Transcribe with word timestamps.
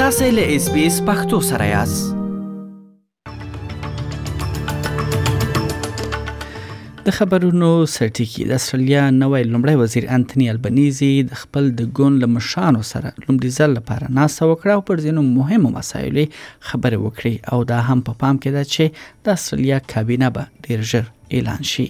تاسې 0.00 0.30
له 0.36 0.44
اس 0.56 0.64
بي 0.72 0.82
اس 0.86 0.96
پختو 1.06 1.38
سره 1.50 1.64
یاست 1.68 3.38
د 7.06 7.16
خبرونو 7.20 7.70
سرټیکی 7.94 8.44
د 8.50 8.58
استرالیا 8.58 9.02
نوې 9.22 9.42
لمړی 9.52 9.76
وزیر 9.82 10.04
انټونی 10.16 10.50
البنيزي 10.56 11.10
د 11.32 11.40
خپل 11.44 11.70
د 11.82 11.90
ګون 12.00 12.18
لمشانو 12.24 12.82
سره 12.92 13.12
لمړي 13.14 13.56
ځل 13.58 13.74
لپاره 13.78 14.12
ناسا 14.20 14.44
وکړه 14.52 14.72
او 14.76 14.82
پر 14.90 14.96
ځینو 15.06 15.24
مهمو 15.30 15.72
مسایلو 15.78 16.24
خبرې 16.38 16.98
وکړي 17.06 17.34
او 17.52 17.58
دا 17.72 17.80
هم 17.88 17.98
په 18.08 18.12
پا 18.12 18.16
پام 18.24 18.36
کې 18.46 18.50
ده 18.58 18.62
چې 18.76 18.84
د 19.28 19.30
استرالیا 19.40 19.78
کابینه 19.94 20.28
به 20.38 20.68
ډیر 20.68 20.80
ژر 20.94 21.06
اعلان 21.36 21.62
شي 21.72 21.88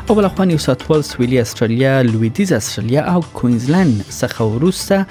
او 0.08 0.16
بل 0.16 0.27
خواني 0.34 0.58
ساتوال 0.66 1.05
سویلي 1.10 1.38
استرالیا 1.44 1.94
لویدیز 2.08 2.53
استرالیا 2.58 3.00
او 3.12 3.20
کوینزلند 3.38 3.94
څخه 4.20 4.41
ورسته 4.56 5.06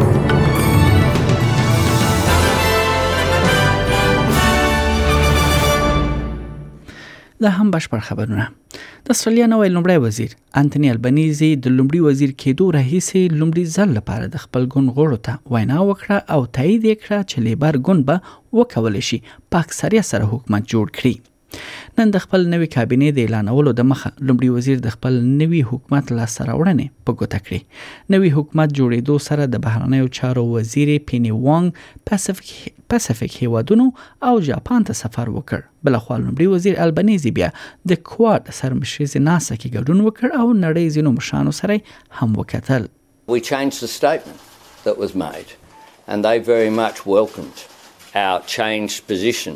دا 7.44 7.50
هم 7.58 7.68
بشپړ 7.74 8.00
خبرونه 8.08 8.44
د 8.74 9.06
استرالیا 9.14 9.46
نوی 9.52 9.68
لومړی 9.76 9.98
وزیر 10.04 10.30
انټونی 10.60 10.88
البنيزي 10.94 11.50
د 11.66 11.74
لومړي 11.76 12.00
وزیر 12.06 12.32
کېدو 12.42 12.64
رئیس 12.78 13.08
لومړي 13.38 13.64
ځل 13.76 13.88
لپاره 13.98 14.24
د 14.36 14.42
خپل 14.46 14.62
ګوند 14.76 14.88
غړو 15.00 15.18
ته 15.28 15.32
وینا 15.56 15.78
وکړه 15.88 16.16
او 16.34 16.40
تایید 16.56 16.82
یې 16.90 17.00
کړه 17.02 17.18
چې 17.30 17.36
لیبر 17.50 17.74
ګوند 17.90 18.02
به 18.10 18.16
وکول 18.62 18.94
شي 19.12 19.18
په 19.50 19.56
اکثریت 19.64 20.06
سره 20.14 20.24
حکومت 20.34 20.62
جوړ 20.74 20.86
کړي 21.00 21.14
نن 21.98 22.12
د 22.14 22.20
خپل 22.24 22.44
نوي 22.52 22.66
کابینې 22.74 23.10
د 23.18 23.26
اعلانولو 23.26 23.72
د 23.80 23.86
مخه 23.90 24.10
لومړي 24.28 24.48
وزیر 24.56 24.78
د 24.86 24.94
خپل 24.96 25.18
نوي 25.42 25.60
حکومت 25.70 26.12
لاسته 26.18 26.46
راوړنې 26.50 27.02
په 27.08 27.16
ګوته 27.20 27.40
کړې 27.46 28.14
نوي 28.14 28.30
حکومت 28.36 28.74
جوړېدو 28.78 29.18
سره 29.26 29.48
د 29.54 29.62
بهرنیو 29.66 30.10
چارو 30.18 30.44
وزیر 30.54 30.92
پینی 31.10 31.32
وانګ 31.34 32.06
پاسفیک 32.10 32.80
پاسفیک 32.94 33.36
هیوادونو 33.42 33.86
او 34.30 34.32
جاپان 34.48 34.88
ته 34.90 35.00
سفر 35.02 35.32
وکړ 35.36 35.64
بل 35.90 35.98
خو 36.06 36.14
لومړي 36.14 36.54
وزیر 36.54 36.80
البنيزي 36.86 37.34
بیا 37.40 37.50
د 37.92 38.00
کواد 38.12 38.50
سرمشيز 38.60 39.16
ناسا 39.30 39.58
کې 39.58 39.76
ګډون 39.76 40.00
وکړ 40.06 40.40
او 40.40 40.48
نړۍ 40.54 40.96
زینو 40.98 41.14
مشانو 41.20 41.54
سره 41.60 42.22
هم 42.22 42.40
وکتل 42.42 42.90
We 43.34 43.40
changed 43.52 43.78
the 43.84 43.92
statement 43.92 44.42
that 44.88 44.96
was 45.04 45.12
made 45.26 45.52
and 46.14 46.26
they 46.28 46.34
very 46.48 46.72
much 46.78 46.98
welcomed 47.12 47.62
our 48.22 48.40
changed 48.54 48.98
position 49.12 49.54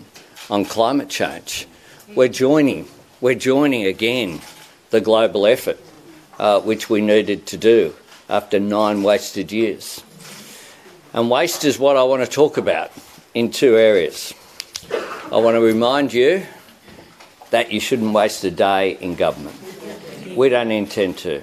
on 0.56 0.62
climate 0.76 1.10
change. 1.18 1.52
we're 2.14 2.28
joining, 2.28 2.88
we're 3.20 3.34
joining 3.34 3.84
again 3.86 4.40
the 4.90 5.00
global 5.00 5.46
effort 5.46 5.78
uh, 6.38 6.60
which 6.62 6.88
we 6.88 7.00
needed 7.02 7.46
to 7.46 7.56
do 7.58 7.94
after 8.30 8.58
nine 8.58 9.02
wasted 9.02 9.52
years. 9.52 10.02
And 11.12 11.30
waste 11.30 11.64
is 11.64 11.78
what 11.78 11.96
I 11.96 12.04
want 12.04 12.22
to 12.22 12.28
talk 12.28 12.56
about 12.56 12.90
in 13.34 13.50
two 13.50 13.76
areas. 13.76 14.32
I 15.30 15.36
want 15.36 15.56
to 15.56 15.60
remind 15.60 16.12
you 16.14 16.46
that 17.50 17.72
you 17.72 17.80
shouldn't 17.80 18.12
waste 18.14 18.42
a 18.44 18.50
day 18.50 18.96
in 19.00 19.14
government. 19.14 19.56
We 20.34 20.48
don't 20.48 20.70
intend 20.70 21.18
to. 21.18 21.42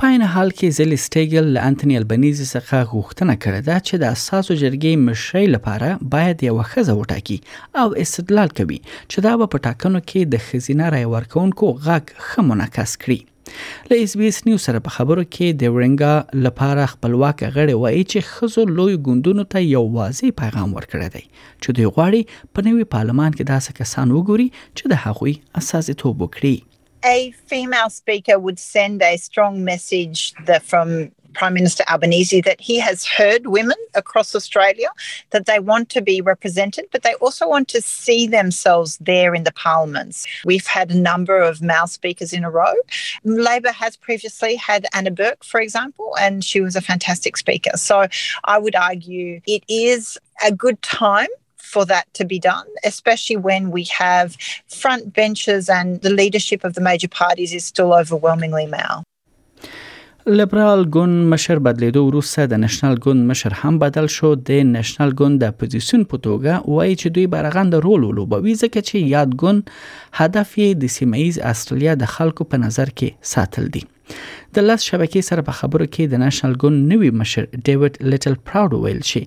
په 0.00 0.08
عین 0.12 0.22
حال 0.34 0.50
کې 0.58 0.74
زیل 0.74 0.94
سټیګل 1.00 1.48
له 1.54 1.62
انټونی 1.70 1.96
البنيزي 2.00 2.44
څخه 2.50 2.84
غوښتنه 2.92 3.34
کړې 3.40 3.58
ده 3.64 3.74
چې 3.88 3.98
د 4.02 4.14
اساسو 4.16 4.54
جرګې 4.60 4.92
مشرۍ 5.08 5.48
لپاره 5.54 5.88
باید 6.14 6.44
یو 6.46 6.54
خزه 6.68 6.94
وټاکي 7.00 7.36
او 7.82 8.00
استدلال 8.04 8.54
کوي 8.60 8.78
چې 9.10 9.26
دا 9.26 9.32
په 9.54 9.62
ټاکنو 9.66 10.02
کې 10.10 10.30
د 10.34 10.42
خزینه 10.46 10.86
رای 10.94 11.04
ورکونکو 11.16 11.68
غاک 11.88 12.14
خمونکس 12.28 12.94
کړي 13.02 13.90
له 13.90 14.06
اس 14.06 14.16
بي 14.22 14.32
اس 14.34 14.40
نیوز 14.48 14.64
سره 14.70 14.80
په 14.88 14.96
خبرو 14.96 15.26
کې 15.28 15.60
د 15.64 15.76
ورنګا 15.76 16.40
لپاره 16.48 16.88
خپلواک 16.94 17.44
غړي 17.46 17.84
وایي 17.84 18.02
چې 18.04 18.30
خزو 18.32 18.66
لوی 18.80 18.96
ګوندونو 19.10 19.46
ته 19.56 19.64
یو 19.76 19.84
واضح 20.00 20.36
پیغام 20.42 20.74
ورکړی 20.78 21.18
دی 21.18 21.24
چې 21.34 21.80
دوی 21.80 21.92
غواړي 21.92 22.40
په 22.56 22.70
نوي 22.70 22.90
پارلمان 22.96 23.36
کې 23.38 23.52
داسې 23.54 23.78
کسان 23.82 24.16
وګوري 24.18 24.48
چې 24.56 24.96
د 24.96 25.04
حقوقي 25.06 25.38
اساسي 25.64 25.98
توب 26.04 26.26
وکړي 26.28 26.56
a 27.04 27.30
female 27.32 27.90
speaker 27.90 28.38
would 28.38 28.58
send 28.58 29.02
a 29.02 29.16
strong 29.16 29.64
message 29.64 30.34
from 30.62 31.12
Prime 31.32 31.54
Minister 31.54 31.84
Albanese 31.88 32.40
that 32.40 32.60
he 32.60 32.78
has 32.80 33.04
heard 33.06 33.46
women 33.46 33.76
across 33.94 34.34
Australia 34.34 34.88
that 35.30 35.46
they 35.46 35.60
want 35.60 35.88
to 35.90 36.02
be 36.02 36.20
represented, 36.20 36.86
but 36.90 37.04
they 37.04 37.14
also 37.14 37.48
want 37.48 37.68
to 37.68 37.80
see 37.80 38.26
themselves 38.26 38.98
there 39.00 39.32
in 39.32 39.44
the 39.44 39.52
parliaments. 39.52 40.26
We've 40.44 40.66
had 40.66 40.90
a 40.90 40.96
number 40.98 41.38
of 41.40 41.62
male 41.62 41.86
speakers 41.86 42.32
in 42.32 42.42
a 42.42 42.50
row. 42.50 42.74
Labor 43.22 43.70
has 43.70 43.96
previously 43.96 44.56
had 44.56 44.86
Anna 44.92 45.12
Burke, 45.12 45.44
for 45.44 45.60
example, 45.60 46.16
and 46.20 46.42
she 46.44 46.60
was 46.60 46.74
a 46.74 46.80
fantastic 46.80 47.36
speaker. 47.36 47.76
So 47.76 48.08
I 48.44 48.58
would 48.58 48.74
argue 48.74 49.40
it 49.46 49.62
is 49.68 50.18
a 50.44 50.50
good 50.50 50.82
time 50.82 51.28
for 51.74 51.84
that 51.92 52.06
to 52.18 52.24
be 52.32 52.38
done, 52.52 52.68
especially 52.92 53.38
when 53.48 53.62
we 53.76 53.82
have 54.04 54.28
front 54.82 55.04
benches 55.20 55.62
and 55.78 55.88
the 56.06 56.12
leadership 56.20 56.60
of 56.68 56.72
the 56.76 56.84
major 56.90 57.10
parties 57.22 57.50
is 57.58 57.64
still 57.72 57.90
overwhelmingly 58.02 58.66
male. 58.78 59.00
لیبرال 60.26 60.88
ګوند 60.90 61.32
مشر 61.34 61.58
بدلیدو 61.58 62.02
وروسته 62.06 62.44
د 62.46 62.54
نېشنل 62.64 62.98
ګوند 63.06 63.30
مشر 63.30 63.52
هم 63.64 63.78
بدل 63.78 64.06
شو 64.16 64.32
د 64.34 64.50
نېشنل 64.72 65.10
ګوند 65.20 65.44
د 65.44 65.50
پوزیشن 65.62 66.02
په 66.10 66.18
توګه 66.26 66.68
وایي 66.68 66.96
چې 67.02 67.08
دوی 67.14 67.26
برغند 67.34 67.74
رول 67.86 68.04
ولوبوي 68.08 68.54
ځکه 68.62 68.84
چې 68.88 68.94
یاد 69.12 69.30
ګوند 69.42 69.70
هدف 70.12 70.58
یې 70.58 70.76
د 70.82 70.92
سیمایز 70.96 71.38
استرالیا 71.52 71.94
د 72.02 72.12
خلکو 72.16 72.44
په 72.50 72.62
نظر 72.66 72.92
کې 72.98 73.32
ساتل 73.32 73.70
دي 73.76 73.82
د 74.58 74.66
لاس 74.68 74.84
شبکې 74.84 75.28
سره 75.30 75.42
په 75.48 75.52
خبرو 75.52 75.86
کې 75.86 76.12
د 76.12 76.22
نېشنل 76.24 76.54
ګوند 76.64 76.92
نوی 76.92 77.10
مشر 77.22 77.48
ډیوډ 77.52 78.06
لیټل 78.12 78.38
پراود 78.44 78.78
ویل 78.84 79.02
شي 79.12 79.24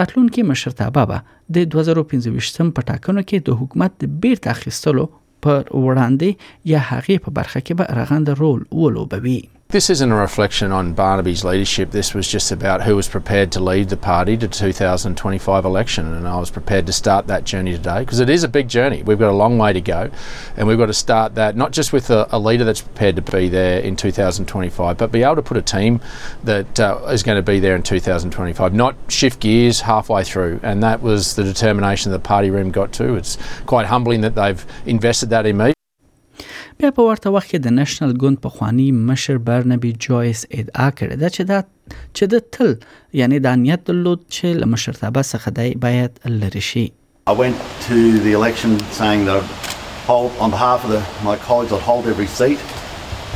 راتلونکي 0.00 0.42
مشرتابه 0.52 1.06
به 1.12 1.38
د 1.54 1.56
2015م 1.74 2.66
په 2.76 2.80
ټاکنو 2.90 3.20
کې 3.28 3.36
د 3.46 3.50
حکومت 3.60 3.92
د 3.96 4.02
بیرته 4.22 4.48
اخیستلو 4.56 5.04
پر 5.44 5.62
وړاندې 5.86 6.28
یا 6.72 6.80
هغې 6.90 7.16
په 7.24 7.30
برخه 7.38 7.58
کې 7.66 7.72
به 7.78 7.84
رغند 7.98 8.28
رول 8.42 8.60
ولوبوي 8.80 9.40
This 9.72 9.88
isn't 9.88 10.12
a 10.12 10.14
reflection 10.14 10.70
on 10.70 10.92
Barnaby's 10.92 11.44
leadership. 11.44 11.92
This 11.92 12.12
was 12.12 12.28
just 12.28 12.52
about 12.52 12.82
who 12.82 12.94
was 12.94 13.08
prepared 13.08 13.50
to 13.52 13.60
lead 13.60 13.88
the 13.88 13.96
party 13.96 14.36
to 14.36 14.46
2025 14.46 15.64
election, 15.64 16.04
and 16.12 16.28
I 16.28 16.36
was 16.38 16.50
prepared 16.50 16.84
to 16.88 16.92
start 16.92 17.26
that 17.28 17.44
journey 17.44 17.72
today 17.72 18.00
because 18.00 18.20
it 18.20 18.28
is 18.28 18.44
a 18.44 18.48
big 18.48 18.68
journey. 18.68 19.02
We've 19.02 19.18
got 19.18 19.30
a 19.30 19.34
long 19.34 19.56
way 19.56 19.72
to 19.72 19.80
go, 19.80 20.10
and 20.58 20.68
we've 20.68 20.76
got 20.76 20.86
to 20.86 20.92
start 20.92 21.36
that 21.36 21.56
not 21.56 21.72
just 21.72 21.90
with 21.90 22.10
a, 22.10 22.26
a 22.32 22.38
leader 22.38 22.64
that's 22.64 22.82
prepared 22.82 23.16
to 23.16 23.22
be 23.22 23.48
there 23.48 23.80
in 23.80 23.96
2025, 23.96 24.98
but 24.98 25.10
be 25.10 25.22
able 25.22 25.36
to 25.36 25.42
put 25.42 25.56
a 25.56 25.62
team 25.62 26.02
that 26.44 26.78
uh, 26.78 26.98
is 27.06 27.22
going 27.22 27.42
to 27.42 27.42
be 27.52 27.58
there 27.58 27.74
in 27.74 27.82
2025, 27.82 28.74
not 28.74 28.94
shift 29.08 29.40
gears 29.40 29.80
halfway 29.80 30.22
through. 30.22 30.60
And 30.62 30.82
that 30.82 31.00
was 31.00 31.34
the 31.34 31.44
determination 31.44 32.12
the 32.12 32.18
party 32.18 32.50
room 32.50 32.72
got 32.72 32.92
to. 32.92 33.14
It's 33.14 33.38
quite 33.64 33.86
humbling 33.86 34.20
that 34.20 34.34
they've 34.34 34.62
invested 34.84 35.30
that 35.30 35.46
in 35.46 35.56
me. 35.56 35.72
بیا 36.82 36.90
په 36.94 37.04
ورته 37.10 37.30
وخت 37.34 37.48
کې 37.50 37.62
د 37.64 37.74
نېشنل 37.78 38.12
ګوند 38.20 38.38
په 38.44 38.50
خوانی 38.54 38.86
مشر 39.10 39.36
برنبي 39.48 39.90
ادعا 39.96 40.86
چې 40.94 41.44
دا 41.50 41.60
چې 41.98 42.30
د 42.32 42.42
تل 42.56 42.72
یعنی 43.20 43.38
د 43.44 43.52
چې 43.82 44.58
لمشرتابه 44.62 45.22
څخه 45.30 45.78
باید 45.86 46.18
لری 46.40 46.62
شي 46.70 46.84
I 47.34 47.36
went 47.42 47.60
to 47.86 47.98
the 48.26 48.32
election 48.40 48.72
saying 48.98 49.20
that 49.30 49.38
I'd 49.40 49.78
hold 50.08 50.40
on 50.46 50.50
behalf 50.56 50.86
of 50.86 50.90
the, 50.94 51.02
my 51.26 51.36
colleagues 51.48 51.74
I'd 51.76 51.86
hold 51.90 52.04
every 52.14 52.30
seat 52.36 52.68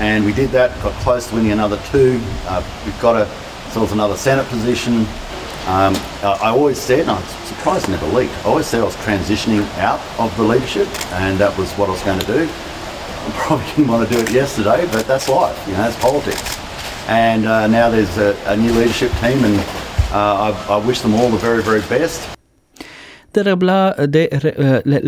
and 0.09 0.27
we 0.29 0.35
did 0.43 0.51
that 0.61 0.79
got 0.87 0.95
close 1.09 1.29
to 1.29 1.37
winning 1.37 1.55
another 1.61 1.79
two 1.95 2.05
uh, 2.55 2.61
we've 2.85 3.01
got 3.07 3.15
a 3.25 3.25
so 3.73 3.85
was 3.89 3.95
another 4.03 4.19
senate 4.29 4.49
position 4.57 4.97
um, 5.75 5.93
I, 6.31 6.33
I 6.49 6.51
always 6.61 6.79
said 6.93 7.01
and 7.09 7.19
I'm 7.19 7.27
surprised 7.57 7.85
it 7.93 7.97
never 7.99 8.11
leaked 8.21 8.35
I 8.45 8.57
always 8.57 8.69
said 8.73 8.81
I 8.89 8.93
was 8.93 8.99
transitioning 9.11 9.63
out 9.91 10.01
of 10.25 10.29
the 10.41 10.47
leadership 10.57 10.89
and 11.27 11.33
that 11.47 11.53
was 11.63 11.69
what 11.83 11.87
I 11.93 11.99
was 11.99 12.05
going 12.13 12.21
to 12.31 12.39
do 12.39 12.43
I 13.27 13.31
probably 13.39 13.65
didn't 13.77 13.89
want 13.89 14.09
to 14.09 14.15
do 14.15 14.21
it 14.21 14.31
yesterday, 14.31 14.87
but 14.93 15.07
that's 15.07 15.29
life, 15.29 15.59
you 15.67 15.73
know, 15.73 15.79
that's 15.83 15.99
politics. 16.01 16.59
And 17.09 17.47
uh, 17.47 17.67
now 17.67 17.89
there's 17.91 18.17
a, 18.19 18.37
a, 18.53 18.57
new 18.57 18.73
leadership 18.73 19.11
team, 19.19 19.45
and 19.45 19.59
uh, 20.13 20.55
I, 20.67 20.67
I, 20.69 20.77
wish 20.85 21.01
them 21.01 21.15
all 21.15 21.29
the 21.31 21.37
very, 21.37 21.63
very 21.63 21.81
best. 21.83 22.36
د 23.37 23.41
ربلا 23.47 23.79
د 24.13 24.47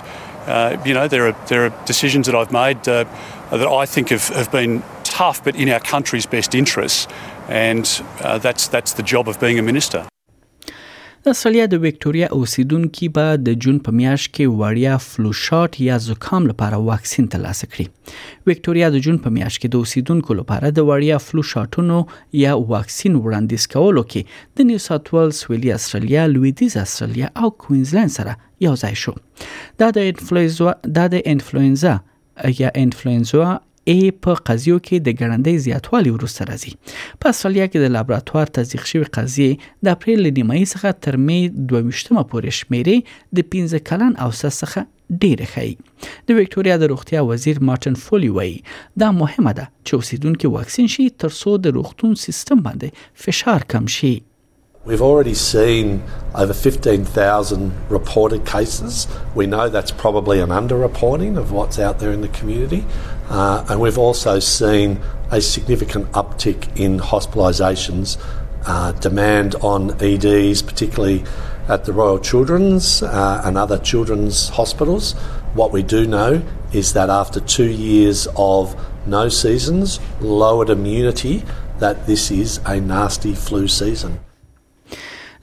you 0.87 0.95
know 0.95 1.09
there 1.09 1.29
are 1.29 1.37
there 1.49 1.67
are 1.67 1.73
decisions 1.85 2.27
that 2.27 2.35
I've 2.35 2.53
made 2.53 2.83
that 2.85 3.07
I 3.53 3.87
think 3.87 4.09
have, 4.09 4.29
have 4.31 4.51
been 4.51 4.83
tough, 5.05 5.45
but 5.45 5.55
in 5.57 5.69
our 5.69 5.81
country's 5.81 6.27
best 6.27 6.55
interests, 6.55 7.07
and 7.49 7.85
that's 8.21 8.67
that's 8.69 8.95
the 8.95 9.03
job 9.03 9.29
of 9.29 9.39
being 9.39 9.59
a 9.59 9.63
minister. 9.63 10.07
د 11.29 11.33
سړیا 11.43 11.65
د 11.73 11.79
وکټوريا 11.83 12.27
اوسیدونکو 12.39 13.07
به 13.19 13.37
د 13.45 13.55
جون 13.67 13.77
په 13.85 13.93
میاشت 14.01 14.27
کې 14.31 14.59
وړیا 14.63 14.97
فلوشاټ 15.05 15.79
یا 15.85 15.95
زکام 16.07 16.49
لپاره 16.51 16.81
واکسین 16.89 17.29
ترلاسه 17.35 17.69
کړي 17.77 18.13
وکټوريا 18.51 18.91
د 18.97 19.01
جون 19.07 19.21
په 19.27 19.33
میاشت 19.37 19.61
کې 19.63 19.75
د 19.77 19.87
اوسیدونکو 19.87 20.37
لپاره 20.41 20.73
د 20.79 20.89
وړیا 20.91 21.23
فلوشاټونو 21.29 21.97
یا 22.43 22.53
واکسین 22.75 23.17
وړاندیز 23.21 23.67
کولو 23.77 24.03
کې 24.11 24.59
د 24.61 24.69
نیو 24.73 24.85
ساوث 24.89 25.13
ویلز 25.15 25.43
ویلي 25.53 25.73
استرالیا 25.79 26.27
لویدیز 26.35 26.77
استرالیا 26.87 27.33
او 27.43 27.53
کوینزلند 27.65 28.15
سره 28.19 28.37
یو 28.69 28.77
ځای 28.83 29.05
شو 29.05 29.17
دا 29.85 29.91
د 29.99 30.13
انفلوئنزا 30.13 30.79
دا 31.01 31.09
د 31.17 31.29
انفلوئنزا 31.35 31.97
یا 32.65 32.75
انفلوئنزا 32.85 33.55
ای 33.87 34.11
په 34.25 34.33
قضیو 34.49 34.77
کې 34.87 34.99
د 35.07 35.19
ګړندۍ 35.21 35.57
زیاتوالي 35.65 36.11
وروسته 36.13 36.47
راځي 36.51 36.73
په 37.23 37.33
استرالیا 37.35 37.67
کې 37.73 37.79
د 37.85 37.93
لابراتوار 37.97 38.53
تزریق 38.59 38.85
شوی 38.91 39.09
قضیې 39.17 39.51
د 39.87 39.97
اپریل 39.97 40.23
نیمایي 40.39 40.65
څخه 40.73 41.01
تر 41.07 41.19
مې 41.27 41.55
22مه 41.73 42.25
پورې 42.31 42.51
شمیرې 42.61 42.97
د 43.39 43.49
15 43.57 43.85
کلن 43.93 44.13
اوسه 44.27 44.49
څخه 44.59 44.87
ډیر 45.23 45.39
ښه 45.55 46.11
د 46.27 46.39
وکټوريا 46.39 46.77
د 46.83 46.95
روغتیا 46.95 47.21
وزیر 47.31 47.63
مارټن 47.71 48.01
فولي 48.05 48.31
وای 48.39 48.53
دا 49.03 49.09
مهمه 49.23 49.53
ده 49.61 49.67
چې 49.87 49.93
اوسیدونکو 50.05 50.55
واکسین 50.59 50.93
شي 50.97 51.09
ترڅو 51.25 51.57
د 51.65 51.75
روغتون 51.81 52.19
سیستم 52.29 52.63
باندې 52.69 53.25
فشار 53.25 53.71
کم 53.75 53.93
شي 53.99 54.15
We've 54.87 55.01
already 55.01 55.33
seen 55.33 56.03
over 56.35 56.53
15,000 56.53 57.73
reported 57.89 58.45
cases. 58.45 59.07
We 59.35 59.47
know 59.47 59.71
that's 59.71 59.91
probably 59.91 60.41
an 60.41 60.51
underreporting 60.51 61.39
of 61.39 61.53
what's 61.53 61.79
out 61.79 62.01
there 62.01 62.13
in 62.13 62.21
the 62.21 62.29
community. 62.29 62.85
Uh, 63.31 63.65
and 63.71 63.81
we've 63.81 63.97
also 63.97 64.41
seen 64.41 65.01
a 65.31 65.41
significant 65.41 66.13
uptick 66.13 66.69
in 66.79 66.99
hospitalisations, 66.99 68.19
uh, 68.67 68.93
demand 68.93 69.55
on 69.63 69.97
EDs, 70.03 70.61
particularly 70.61 71.25
at 71.67 71.87
the 71.87 71.95
Royal 71.95 72.19
Children's 72.19 73.03
uh, 73.03 73.41
and 73.43 73.57
other 73.57 73.79
children's 73.79 74.51
hospitals. 74.51 75.13
What 75.55 75.73
we 75.73 75.83
do 75.83 76.07
know 76.07 76.43
is 76.75 76.93
that 76.93 77.09
after 77.09 77.41
two 77.41 77.71
years 77.71 78.29
of 78.37 78.79
no 79.07 79.31
seasons, 79.31 79.99
lowered 80.21 80.69
immunity, 80.69 81.43
that 81.79 82.07
this 82.07 82.31
is 82.31 82.61
a 82.67 82.83
nasty 82.83 83.35
flu 83.35 83.67
season. 83.67 84.21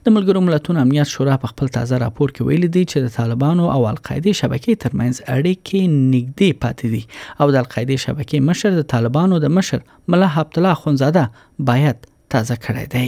د 0.05 0.13
ملګرو 0.15 0.41
ملتونو 0.47 0.79
امنیت 0.85 1.09
شورا 1.13 1.35
په 1.43 1.47
خپل 1.51 1.67
تازه 1.75 1.99
راپور 2.03 2.31
کې 2.35 2.47
ویلي 2.49 2.67
دی 2.75 2.81
چې 2.91 2.97
د 3.05 3.13
طالبانو 3.19 3.63
او 3.75 3.79
القاعده 3.91 4.33
شبکې 4.41 4.73
ترمنځ 4.83 5.15
اړیکې 5.35 5.81
نږدې 6.13 6.49
پاتې 6.61 6.87
دي 6.93 7.03
او 7.41 7.45
د 7.55 7.63
القاعده 7.63 7.97
شبکې 8.05 8.37
مشر 8.49 8.77
د 8.79 8.85
طالبانو 8.93 9.39
د 9.45 9.53
مشر 9.57 9.81
ملا 10.15 10.29
حبت 10.35 10.57
الله 10.61 10.81
خنزاده 10.83 11.25
باید 11.71 12.05
تازه 12.35 12.55
کړی 12.65 12.85
دی 12.95 13.07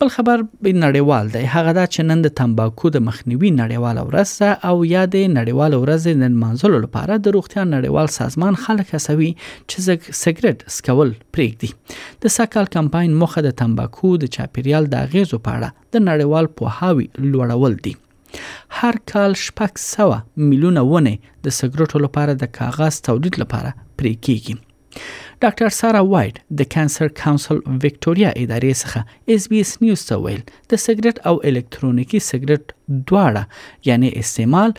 بل 0.00 0.08
خبر 0.08 0.42
به 0.62 0.70
نړیوال 0.72 1.28
دی 1.32 1.38
هغه 1.54 1.72
دا 1.78 1.82
چې 1.94 2.04
نن 2.10 2.20
د 2.26 2.30
تمباکو 2.38 2.90
د 2.92 3.00
مخنیوي 3.08 3.50
نړیواله 3.56 4.04
ورځ 4.10 4.30
ده 4.42 4.54
او 4.68 4.86
یا 4.90 5.02
د 5.14 5.26
نړیواله 5.32 5.80
ورځ 5.82 6.22
د 6.22 6.30
منځلو 6.44 6.78
لپاره 6.84 7.18
د 7.26 7.34
روغتیا 7.36 7.64
نړیوال 7.74 8.08
سازمان 8.14 8.56
خلک 8.64 8.88
هڅوي 8.96 9.28
چې 9.34 10.14
سګریټ 10.20 10.64
سکول 10.78 11.12
پرېږدي 11.36 12.26
د 12.26 12.34
ساکال 12.38 12.70
کمپاین 12.78 13.18
مخه 13.24 13.44
د 13.48 13.56
تمباکو 13.62 14.12
د 14.24 14.32
چاپیریال 14.38 14.88
د 14.94 15.04
اغیزو 15.08 15.42
په 15.48 15.58
اړه 15.60 15.96
د 15.96 16.08
نړیوال 16.08 16.52
پوهاوی 16.60 17.08
لوړول 17.26 17.78
دي 17.88 17.96
هر 18.80 19.02
کال 19.14 19.38
شپږ 19.46 19.88
سوه 19.88 20.22
میلیونه 20.50 20.90
ونې 20.92 21.32
د 21.48 21.60
سګریټو 21.60 22.06
لپاره 22.06 22.40
د 22.44 22.54
کاغذ 22.60 23.04
تولید 23.10 23.40
لپاره 23.44 23.76
پرې 23.78 24.28
کیږي 24.28 24.62
ډاکټر 25.42 25.70
سارا 25.80 26.00
وایټ 26.12 26.34
د 26.60 26.66
کانسر 26.74 27.06
کونسل 27.22 27.56
وکټوريا 27.82 28.30
ادارې 28.30 28.78
څخه 28.78 29.36
اس 29.36 29.44
بي 29.52 29.60
اس 29.66 29.70
نیوز 29.84 30.00
ته 30.08 30.16
ویل 30.24 30.40
د 30.72 30.80
سګریټ 30.84 31.20
او 31.30 31.32
الکترونیکی 31.50 32.18
سګریټ 32.24 33.06
دواړه 33.10 33.86
یعنی 33.88 34.10
استعمال 34.22 34.74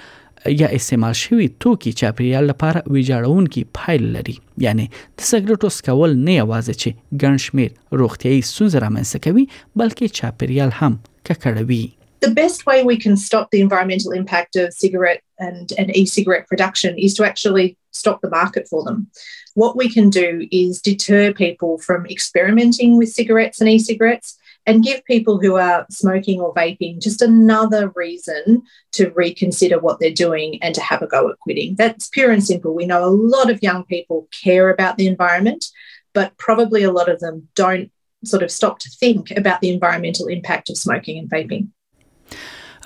یا 0.61 0.67
استعمال 0.79 1.15
شوی 1.21 1.47
توکي 1.65 1.93
چاپیریال 2.01 2.45
لپاره 2.51 2.83
ویجاړون 2.89 3.49
کی 3.55 3.63
فایل 3.79 4.05
لري 4.17 4.35
یعنی 4.67 4.85
د 4.97 5.25
سګریټو 5.29 5.75
سکول 5.79 6.13
نه 6.27 6.35
یوازې 6.35 6.83
چې 6.83 7.17
ګنشمیر 7.23 7.99
روغتيي 8.03 8.37
سوزره 8.51 8.91
منځ 8.99 9.25
کوي 9.27 9.45
بلکې 9.83 10.19
چاپیریال 10.21 10.75
هم 10.81 10.91
ککړوي 11.31 11.79
The 12.23 12.35
best 12.37 12.61
way 12.69 12.73
we 12.87 12.95
can 13.03 13.15
stop 13.19 13.53
the 13.53 13.59
environmental 13.61 14.11
impact 14.17 14.57
of 14.63 14.73
cigarette 14.81 15.21
and, 15.41 15.73
and 15.77 15.95
e-cigarette 15.97 16.47
production 16.47 16.97
is 16.97 17.13
to 17.15 17.25
actually 17.25 17.77
stop 17.91 18.21
the 18.21 18.29
market 18.29 18.67
for 18.69 18.83
them. 18.83 19.07
What 19.55 19.75
we 19.75 19.89
can 19.89 20.09
do 20.09 20.47
is 20.51 20.81
deter 20.81 21.33
people 21.33 21.79
from 21.79 22.05
experimenting 22.05 22.97
with 22.97 23.09
cigarettes 23.09 23.59
and 23.59 23.69
e-cigarettes 23.69 24.37
and 24.67 24.83
give 24.83 25.03
people 25.05 25.39
who 25.39 25.55
are 25.55 25.85
smoking 25.89 26.39
or 26.39 26.53
vaping 26.53 27.01
just 27.01 27.21
another 27.21 27.91
reason 27.95 28.61
to 28.91 29.09
reconsider 29.15 29.79
what 29.79 29.99
they're 29.99 30.11
doing 30.13 30.61
and 30.61 30.75
to 30.75 30.81
have 30.81 31.01
a 31.01 31.07
go 31.07 31.27
at 31.31 31.39
quitting. 31.39 31.75
That's 31.75 32.07
pure 32.09 32.31
and 32.31 32.43
simple. 32.43 32.75
We 32.75 32.85
know 32.85 33.03
a 33.03 33.09
lot 33.09 33.49
of 33.49 33.63
young 33.63 33.83
people 33.85 34.27
care 34.31 34.69
about 34.69 34.97
the 34.97 35.07
environment, 35.07 35.65
but 36.13 36.37
probably 36.37 36.83
a 36.83 36.91
lot 36.91 37.09
of 37.09 37.19
them 37.19 37.47
don't 37.55 37.91
sort 38.23 38.43
of 38.43 38.51
stop 38.51 38.77
to 38.77 38.89
think 38.99 39.31
about 39.31 39.61
the 39.61 39.71
environmental 39.71 40.27
impact 40.27 40.69
of 40.69 40.77
smoking 40.77 41.17
and 41.17 41.27
vaping. 41.27 41.69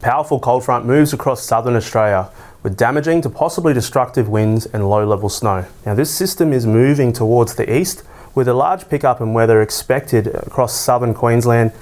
Powerful 0.00 0.40
cold 0.40 0.64
front 0.64 0.86
moves 0.86 1.12
across 1.12 1.42
southern 1.42 1.76
Australia 1.76 2.30
with 2.62 2.78
damaging 2.78 3.20
to 3.22 3.28
possibly 3.30 3.74
destructive 3.74 4.26
winds 4.26 4.64
and 4.64 4.88
low 4.88 5.06
level 5.06 5.28
snow. 5.28 5.66
Now, 5.84 5.94
this 5.94 6.10
system 6.10 6.52
is 6.54 6.64
moving 6.66 7.12
towards 7.12 7.56
the 7.56 7.70
east 7.70 8.02
with 8.34 8.48
a 8.48 8.54
large 8.54 8.88
pickup 8.88 9.20
in 9.20 9.34
weather 9.34 9.60
expected 9.60 10.28
across 10.28 10.72
southern 10.74 11.12
Queensland, 11.12 11.72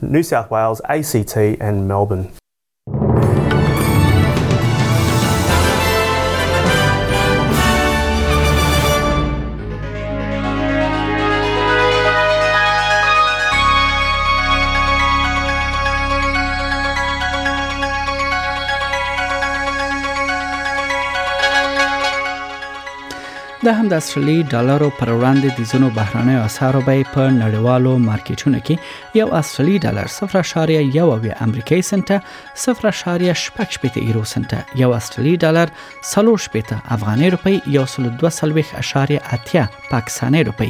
New 0.00 0.22
South 0.22 0.48
Wales, 0.50 0.80
ACT, 0.88 1.36
and 1.36 1.88
Melbourne. 1.88 2.30
د 23.64 23.68
هم 23.78 23.88
د 23.90 23.94
اصلي 24.02 24.36
ډالرو 24.52 24.86
پر 24.96 25.08
وړاندې 25.18 25.50
د 25.58 25.68
زونو 25.68 25.86
بهرانه 25.98 26.32
اسعارو 26.46 26.80
بیه 26.86 27.06
په 27.12 27.22
نړیوالو 27.36 27.92
مارکیټونو 28.06 28.58
کې 28.66 29.20
یو 29.20 29.28
اصلي 29.40 29.76
ډالر 29.84 30.10
0.1 30.14 31.44
امریکایي 31.46 31.84
سنت 31.90 32.10
0.8 32.64 34.02
یورو 34.08 34.24
سنت 34.32 34.52
یو 34.82 34.90
اصلي 34.96 35.32
ډالر 35.44 35.72
3.8 36.08 36.74
افغاني 36.96 37.30
روپی 37.34 37.54
یو 37.76 37.84
2.8 38.24 39.62
پاکستاني 39.92 40.42
روپی 40.48 40.68